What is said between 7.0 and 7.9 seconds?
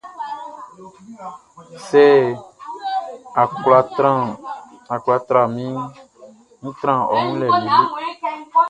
ɔ wun lɛ lele.